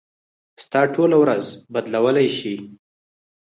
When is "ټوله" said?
0.93-1.17